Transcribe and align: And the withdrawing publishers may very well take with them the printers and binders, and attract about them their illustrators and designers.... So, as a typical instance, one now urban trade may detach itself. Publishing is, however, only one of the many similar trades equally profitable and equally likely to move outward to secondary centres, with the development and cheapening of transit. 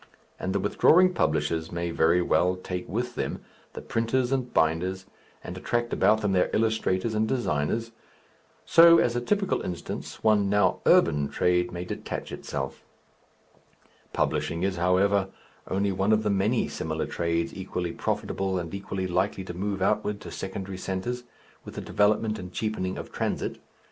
And 0.39 0.51
the 0.51 0.59
withdrawing 0.59 1.13
publishers 1.13 1.71
may 1.71 1.91
very 1.91 2.23
well 2.23 2.55
take 2.55 2.89
with 2.89 3.13
them 3.13 3.41
the 3.73 3.83
printers 3.83 4.31
and 4.31 4.51
binders, 4.51 5.05
and 5.43 5.55
attract 5.55 5.93
about 5.93 6.21
them 6.21 6.31
their 6.31 6.49
illustrators 6.53 7.13
and 7.13 7.27
designers.... 7.27 7.91
So, 8.65 8.97
as 8.97 9.15
a 9.15 9.21
typical 9.21 9.61
instance, 9.61 10.23
one 10.23 10.49
now 10.49 10.79
urban 10.87 11.29
trade 11.29 11.71
may 11.71 11.85
detach 11.85 12.31
itself. 12.31 12.83
Publishing 14.11 14.63
is, 14.63 14.77
however, 14.77 15.27
only 15.67 15.91
one 15.91 16.11
of 16.13 16.23
the 16.23 16.31
many 16.31 16.67
similar 16.67 17.05
trades 17.05 17.53
equally 17.53 17.91
profitable 17.91 18.57
and 18.57 18.73
equally 18.73 19.05
likely 19.05 19.43
to 19.43 19.53
move 19.53 19.83
outward 19.83 20.19
to 20.21 20.31
secondary 20.31 20.79
centres, 20.79 21.25
with 21.63 21.75
the 21.75 21.79
development 21.81 22.39
and 22.39 22.51
cheapening 22.51 22.97
of 22.97 23.11
transit. 23.11 23.59